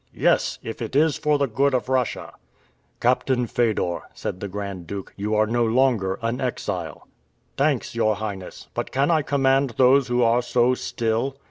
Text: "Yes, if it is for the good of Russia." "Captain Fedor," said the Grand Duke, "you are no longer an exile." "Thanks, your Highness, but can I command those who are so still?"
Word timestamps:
"Yes, 0.15 0.57
if 0.63 0.81
it 0.81 0.95
is 0.95 1.15
for 1.15 1.37
the 1.37 1.45
good 1.45 1.75
of 1.75 1.87
Russia." 1.87 2.33
"Captain 2.99 3.45
Fedor," 3.45 4.01
said 4.15 4.39
the 4.39 4.47
Grand 4.47 4.87
Duke, 4.87 5.13
"you 5.15 5.35
are 5.35 5.45
no 5.45 5.63
longer 5.63 6.17
an 6.23 6.41
exile." 6.41 7.07
"Thanks, 7.55 7.93
your 7.93 8.15
Highness, 8.15 8.67
but 8.73 8.91
can 8.91 9.11
I 9.11 9.21
command 9.21 9.75
those 9.77 10.07
who 10.07 10.23
are 10.23 10.41
so 10.41 10.73
still?" 10.73 11.35